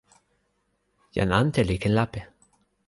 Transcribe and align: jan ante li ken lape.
jan 1.15 1.31
ante 1.39 1.61
li 1.67 1.75
ken 1.81 1.93
lape. 1.97 2.21